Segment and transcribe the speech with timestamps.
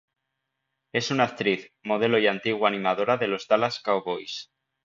[0.93, 4.49] Es una actriz, modelo y antigua animadora de los Dallas Cowboys.